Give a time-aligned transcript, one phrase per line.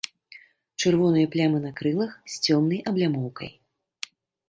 [0.81, 3.57] Чырвоныя плямы на крылах з цёмнай аблямоўкай.